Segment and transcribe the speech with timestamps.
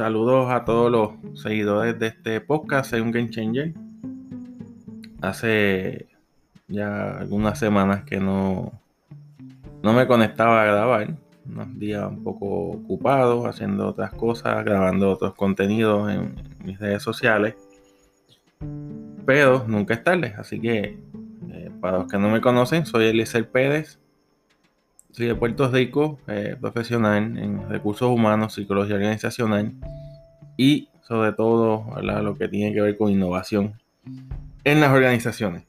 [0.00, 3.74] Saludos a todos los seguidores de este podcast, soy un Game Changer.
[5.20, 6.08] Hace
[6.68, 8.72] ya algunas semanas que no,
[9.82, 11.18] no me conectaba a grabar.
[11.44, 17.56] Unos días un poco ocupados haciendo otras cosas, grabando otros contenidos en mis redes sociales.
[19.26, 20.98] Pero nunca es tarde, así que
[21.52, 23.98] eh, para los que no me conocen, soy Eliezer Pérez.
[25.10, 29.74] Soy de Puerto Rico, eh, profesional en recursos humanos, psicología organizacional
[30.60, 33.80] y sobre todo lo que tiene que ver con innovación
[34.62, 35.64] en las organizaciones.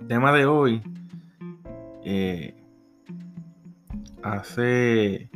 [0.00, 0.82] El tema de hoy,
[2.04, 2.56] eh,
[4.20, 5.30] hace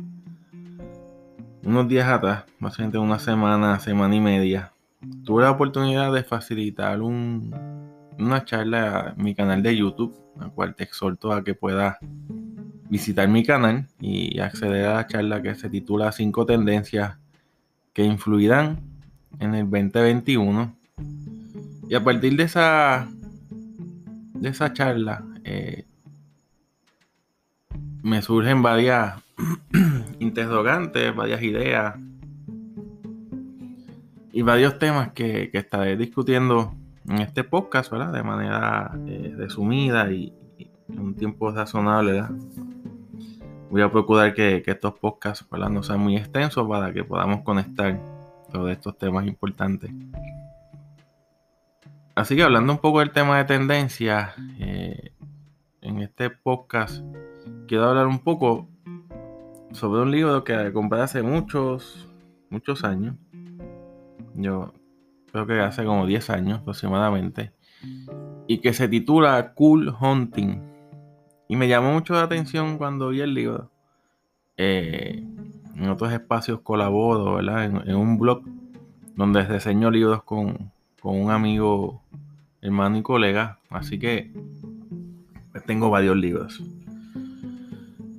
[1.63, 4.73] unos días atrás, básicamente una semana, semana y media,
[5.23, 10.83] tuve la oportunidad de facilitar una charla en mi canal de YouTube, la cual te
[10.83, 11.95] exhorto a que puedas
[12.89, 17.20] visitar mi canal y acceder a la charla que se titula 5 tendencias
[17.93, 18.79] que influirán
[19.39, 20.75] en el 2021.
[21.89, 23.07] Y a partir de esa,
[24.33, 25.85] de esa charla, eh,
[28.01, 29.15] me surgen varias
[30.19, 31.95] interrogantes, varias ideas
[34.33, 36.73] y varios temas que, estaré discutiendo
[37.07, 38.13] en este podcast, ¿verdad?
[38.13, 40.33] De manera eh, resumida y,
[40.89, 42.23] en un tiempo razonable,
[43.71, 47.97] Voy a procurar que, estos podcasts no sean muy extensos para que podamos conectar
[48.51, 49.89] todos estos temas importantes.
[52.13, 55.13] Así que hablando un poco del tema de tendencia, eh,
[55.79, 57.01] en este podcast
[57.65, 58.67] quiero hablar un poco
[59.71, 62.09] sobre un libro que compré hace muchos,
[62.49, 63.15] muchos años.
[64.33, 64.73] Yo
[65.31, 67.53] creo que hace como 10 años aproximadamente.
[68.47, 70.70] Y que se titula Cool Hunting
[71.51, 73.69] y me llamó mucho la atención cuando vi el libro.
[74.55, 75.21] Eh,
[75.75, 77.65] en otros espacios colaboro, ¿verdad?
[77.65, 78.43] En, un blog
[79.17, 80.71] donde reseño libros con,
[81.03, 82.03] un amigo,
[82.61, 83.59] hermano y colega.
[83.69, 84.31] Así que
[85.51, 86.63] pues, tengo varios libros.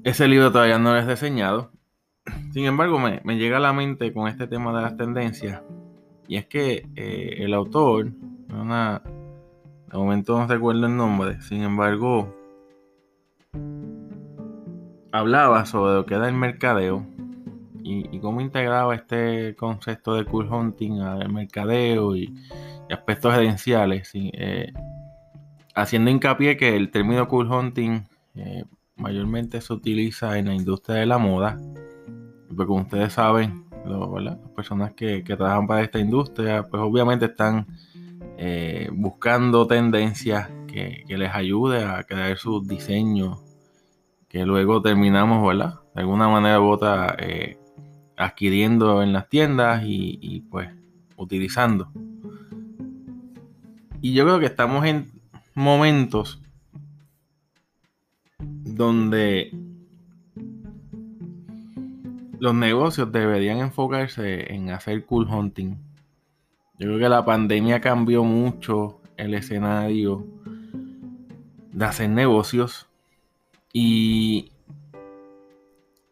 [0.04, 1.70] Ese libro todavía no lo he reseñado.
[2.52, 5.62] Sin embargo, me, llega a la mente con este tema de las tendencias.
[6.28, 8.12] Y es que eh, el autor,
[8.50, 9.00] una,
[9.90, 12.41] de momento no recuerdo el nombre, sin embargo,
[15.12, 17.06] hablaba sobre lo que era el mercadeo
[17.84, 22.34] y, cómo integraba este concepto de cool hunting al mercadeo y,
[22.90, 24.70] aspectos gerenciales, eh,
[25.74, 28.02] haciendo hincapié que el término cool hunting
[28.34, 28.64] eh,
[28.96, 31.58] mayormente se utiliza en la industria de la moda,
[32.48, 37.66] porque como ustedes saben, las personas que, trabajan para esta industria, pues obviamente están
[38.36, 43.51] eh, buscando tendencias que, que les ayude a crear sus diseños
[44.32, 45.80] que luego terminamos, ¿verdad?
[45.94, 47.58] De alguna manera u otra eh,
[48.16, 50.70] adquiriendo en las tiendas y, pues
[51.18, 51.92] utilizando.
[54.00, 55.12] Y yo creo que estamos en
[55.54, 56.40] momentos
[58.38, 59.54] donde
[62.38, 65.76] los negocios deberían enfocarse en hacer cool hunting.
[66.78, 70.26] Yo creo que la pandemia cambió mucho el escenario
[71.70, 72.88] de hacer negocios
[73.72, 74.52] y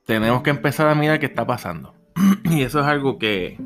[0.06, 1.94] tenemos que empezar a mirar qué está pasando.
[2.44, 3.58] y eso es algo que,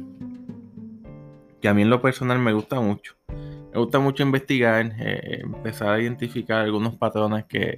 [1.60, 3.15] que a mí en lo personal me gusta mucho.
[3.28, 7.77] Me gusta mucho investigar, eh, empezar a identificar algunos patrones que,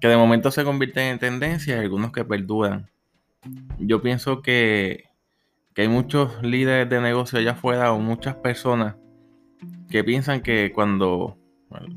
[0.00, 2.88] que de momento se convierten en tendencia y algunos que perduran.
[3.78, 5.04] Yo pienso que,
[5.74, 8.96] que hay muchos líderes de negocio allá afuera o muchas personas
[9.90, 11.36] que piensan que cuando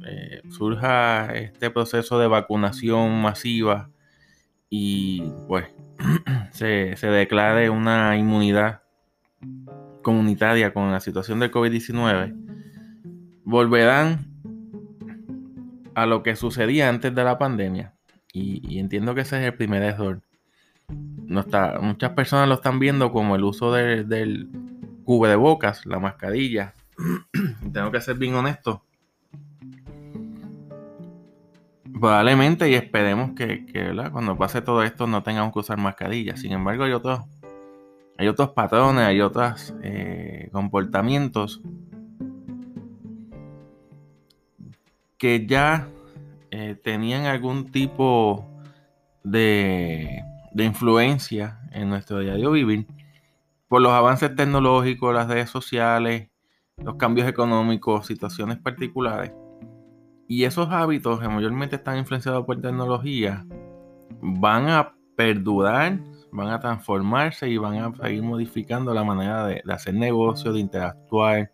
[0.06, 3.90] eh, surja este proceso de vacunación masiva
[4.70, 5.66] y pues
[6.52, 8.82] se, declare una inmunidad
[10.02, 12.36] comunitaria con la situación del COVID-19,
[13.44, 14.28] volverán
[15.94, 17.94] a lo que sucedía antes de la pandemia.
[18.34, 20.22] Y, entiendo que ese es el primer error.
[20.88, 24.50] No está, muchas personas lo están viendo como el uso del
[25.04, 26.74] cubrebocas, la mascarilla.
[27.74, 28.86] Tengo que ser bien honesto
[32.02, 33.64] Probablemente y esperemos que,
[34.12, 36.40] cuando pase todo esto no tengamos que usar mascarillas.
[36.40, 37.22] Sin embargo, hay otros,
[38.18, 41.62] hay otros patrones, hay otros eh, comportamientos
[45.20, 45.90] que ya
[46.50, 48.48] eh, tenían algún tipo
[49.24, 50.24] de,
[50.54, 52.88] de influencia en nuestro diario vivir
[53.68, 56.30] por los avances tecnológicos, las redes sociales,
[56.78, 59.34] los cambios económicos, situaciones particulares
[60.32, 63.46] y esos hábitos que mayormente están influenciados por tecnología
[64.22, 66.00] van a perdurar
[66.32, 71.52] van a transformarse y van a seguir modificando la manera de, hacer negocio, de interactuar,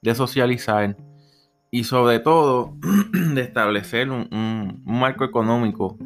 [0.00, 0.96] de socializar
[1.72, 2.76] y sobre todo
[3.34, 5.98] de establecer un, marco económico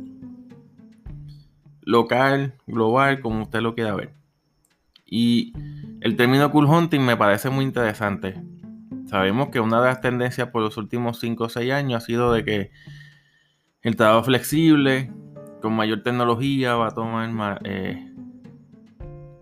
[1.82, 4.14] local, global, como usted lo quiera ver.
[5.04, 5.52] Y
[6.00, 8.42] el término cool hunting me parece muy interesante.
[9.06, 12.32] Sabemos que una de las tendencias por los últimos 5 o 6 años ha sido
[12.32, 12.70] de que
[13.82, 15.12] el trabajo flexible,
[15.62, 18.12] con mayor tecnología, va a tomar eh,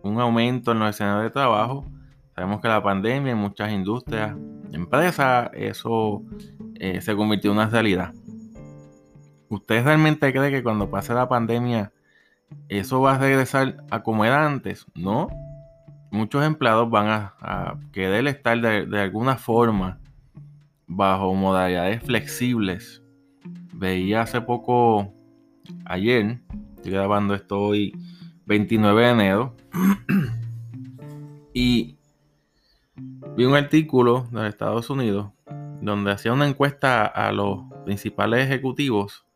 [0.03, 1.87] un aumento en los escenarios de trabajo.
[2.35, 4.37] Sabemos que la pandemia en muchas industrias,
[4.73, 6.23] empresas, eso
[6.75, 8.13] eh, se convirtió en una realidad.
[9.49, 11.93] ¿Usted realmente cree que cuando pase la pandemia
[12.69, 14.85] eso va a regresar a como era antes?
[14.95, 15.29] No.
[16.15, 19.99] Muchos empleados van a, querer estar de, alguna forma
[20.87, 23.03] bajo modalidades flexibles.
[23.73, 25.13] Veía hace poco,
[25.85, 26.39] ayer,
[26.77, 27.99] estoy grabando esto hoy,
[28.47, 29.57] 29 de enero,
[31.53, 31.97] y
[33.37, 35.33] vi un artículo de Estados Unidos
[35.81, 39.27] donde hacía una encuesta a los principales ejecutivos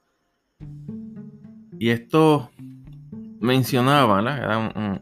[1.77, 2.51] y esto
[3.41, 4.21] mencionaba,
[4.77, 5.01] un,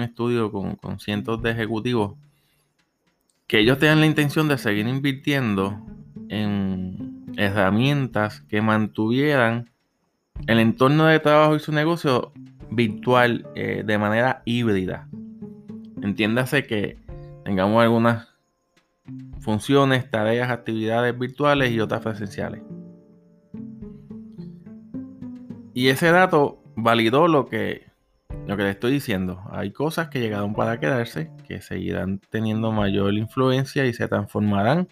[0.00, 2.14] estudio con, con, cientos de ejecutivos,
[3.46, 5.78] que ellos tenían la intención de seguir invirtiendo
[6.28, 9.70] en herramientas que mantuvieran
[10.46, 12.32] el entorno de trabajo y su negocio
[12.70, 15.08] virtual eh, de manera híbrida.
[16.02, 16.98] Entiéndase que
[17.44, 18.28] tengamos algunas
[19.40, 22.62] funciones, tareas, actividades virtuales y otras presenciales.
[25.74, 27.83] Y ese dato validó lo que,
[28.46, 29.42] lo que le estoy diciendo.
[29.50, 34.88] Hay cosas que llegaron para quedarse, que seguirán teniendo mayor influencia y se transformarán.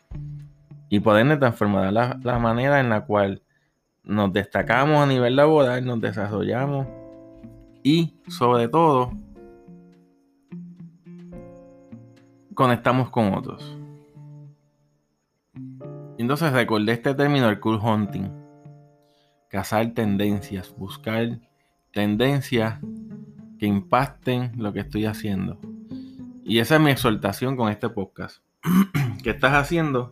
[0.88, 3.42] Y pueden transformar la, la manera en la cual
[4.04, 6.86] nos destacamos a nivel laboral, nos desarrollamos
[7.82, 9.12] y sobre todo
[12.54, 13.78] conectamos con otros.
[16.18, 18.30] Entonces recordé este término, el cool hunting.
[19.48, 21.38] Cazar tendencias, buscar
[21.92, 22.78] tendencias
[23.62, 25.56] que impacten lo que estoy haciendo.
[26.42, 28.42] Y esa es mi exhortación con este podcast.
[29.22, 30.10] ¿Qué estás haciendo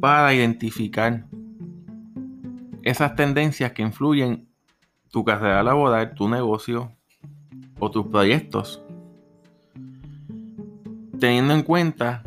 [0.00, 1.26] para identificar
[2.82, 4.48] esas tendencias que influyen
[5.12, 6.90] tu carrera laboral, tu negocio
[7.78, 8.82] o tus proyectos.
[11.20, 12.24] Teniendo en cuenta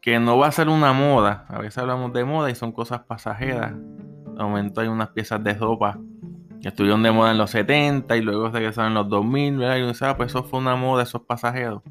[0.00, 3.00] que no va a ser una moda, a veces hablamos de moda y son cosas
[3.00, 3.72] pasajeras.
[3.74, 5.98] De momento hay unas piezas de ropa
[6.62, 9.76] estuvieron de moda en los 70 y luego regresaron en los 2000, ¿verdad?
[9.76, 11.82] Y uno ah, pues eso fue una moda, esos pasajeros.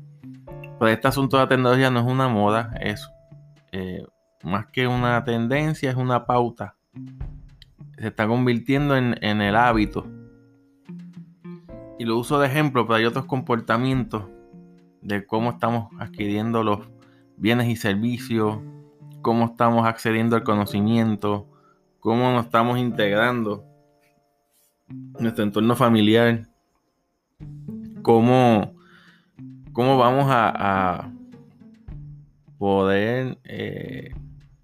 [0.80, 3.10] Pero este asunto de la tecnología no es una moda, es
[3.72, 4.06] eh,
[4.44, 6.78] más que una tendencia, es una pauta
[7.98, 10.06] se está convirtiendo en, el hábito.
[12.00, 14.26] Y lo uso de ejemplo, pero hay otros comportamientos
[15.02, 16.88] de cómo estamos adquiriendo los
[17.38, 18.60] bienes y servicios,
[19.22, 21.48] cómo estamos accediendo al conocimiento,
[22.00, 23.77] cómo nos estamos integrando en
[25.20, 26.48] nuestro entorno familiar,
[28.02, 28.76] cómo,
[29.74, 31.12] cómo vamos a,
[32.58, 34.16] poder eh,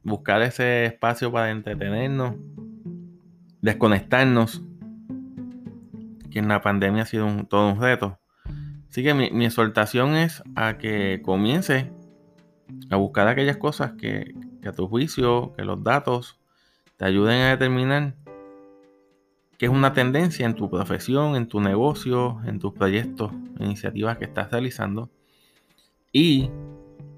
[0.02, 2.34] buscar ese espacio para entretenernos
[3.64, 4.62] desconectarnos,
[6.30, 8.20] que en la pandemia ha sido todo un reto.
[8.90, 11.90] Así que mi, exhortación es a que comience
[12.90, 16.38] a buscar aquellas cosas que, que, a tu juicio, que los datos
[16.98, 18.16] te ayuden a determinar
[19.58, 24.26] qué es una tendencia en tu profesión, en tu negocio, en tus proyectos, iniciativas que
[24.26, 25.10] estás realizando.
[26.12, 26.50] Y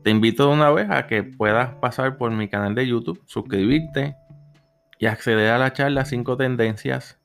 [0.03, 4.15] te invito de una vez a que puedas pasar por mi canal de YouTube, suscribirte,
[4.99, 7.19] y acceder a la charla 5 tendencias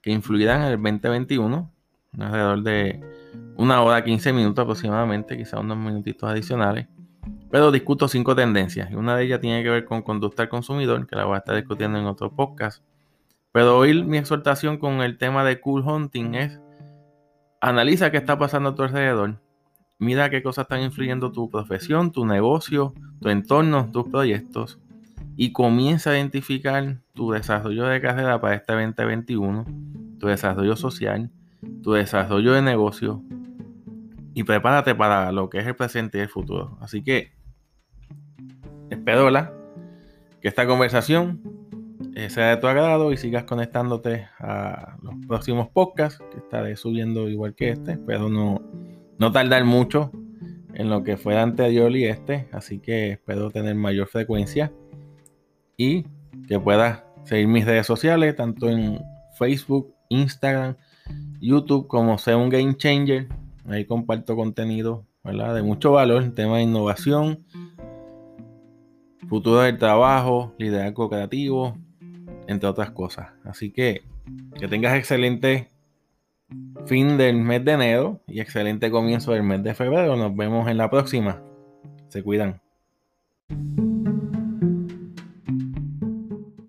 [0.00, 1.72] que influirán en el 2021,
[2.18, 3.00] alrededor de
[3.56, 6.86] una hora 15 minutos aproximadamente, quizá unos minutitos adicionales.
[7.50, 11.06] Pero discuto cinco tendencias y una de ellas tiene que ver con conducta del consumidor,
[11.06, 12.84] que la voy a estar discutiendo en otro podcast.
[13.56, 16.60] Pero hoy mi exhortación con el tema de cool hunting es
[17.62, 19.40] analiza qué está pasando a tu alrededor.
[19.98, 24.78] Mira qué cosas están influyendo tu profesión, tu negocio, tu entorno, tus proyectos
[25.38, 29.64] y comienza a identificar tu desarrollo de carrera para este 2021,
[30.20, 31.30] tu desarrollo social,
[31.82, 33.22] tu desarrollo de negocio
[34.34, 36.76] y prepárate para lo que es el presente y el futuro.
[36.82, 37.32] Así que
[38.90, 39.30] espero
[40.42, 41.55] que esta conversación
[42.16, 47.28] eh, sea de tu agrado y sigas conectándote a los próximos podcasts que estaré subiendo
[47.28, 47.92] igual que este.
[47.92, 48.62] Espero no,
[49.18, 50.10] no tardar mucho
[50.72, 54.72] en lo que fue anterior y este, así que espero tener mayor frecuencia
[55.76, 56.06] y
[56.48, 58.98] que puedas seguir mis redes sociales, tanto en
[59.38, 60.74] Facebook, Instagram,
[61.38, 63.28] YouTube como Sea un Game Changer.
[63.66, 67.44] Ahí comparto contenido de mucho valor en tema de innovación,
[69.28, 71.76] futuro del trabajo, liderazgo creativo,
[72.46, 73.28] entre otras cosas.
[73.44, 74.02] Así que
[74.58, 75.68] que tengas excelente
[76.86, 80.16] fin del mes de enero y excelente comienzo del mes de febrero.
[80.16, 81.42] Nos vemos en la próxima.
[82.08, 82.60] Se cuidan.